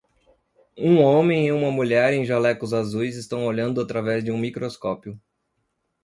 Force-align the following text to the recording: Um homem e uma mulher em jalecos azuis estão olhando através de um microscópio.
Um 0.75 0.97
homem 0.99 1.45
e 1.47 1.51
uma 1.51 1.69
mulher 1.69 2.11
em 2.11 2.25
jalecos 2.25 2.73
azuis 2.73 3.15
estão 3.15 3.45
olhando 3.45 3.79
através 3.79 4.23
de 4.23 4.31
um 4.31 4.37
microscópio. 4.39 5.21